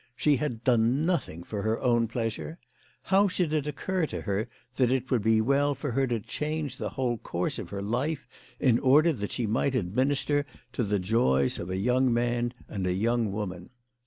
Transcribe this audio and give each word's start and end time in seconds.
She 0.15 0.37
had 0.37 0.63
done 0.63 1.05
nothing 1.05 1.43
for 1.43 1.61
her 1.61 1.79
own 1.79 2.07
pleasure. 2.07 2.57
How 3.03 3.27
should 3.27 3.53
it 3.53 3.67
occur 3.67 4.07
to 4.07 4.21
her 4.21 4.49
that 4.77 4.91
it 4.91 5.11
would 5.11 5.21
be 5.21 5.41
well 5.41 5.75
for 5.75 5.91
her 5.91 6.07
to 6.07 6.19
change 6.19 6.77
the 6.77 6.89
whole 6.89 7.19
course 7.19 7.59
of 7.59 7.69
her 7.69 7.83
life 7.83 8.27
in 8.59 8.79
order 8.79 9.13
that 9.13 9.33
she 9.33 9.45
might 9.45 9.75
administer 9.75 10.47
to 10.73 10.81
the 10.83 10.97
joys 10.97 11.59
of 11.59 11.69
a 11.69 11.77
young 11.77 12.11
man 12.11 12.51
and 12.67 12.87
a 12.87 12.93
young 12.93 13.31
woman 13.31 13.69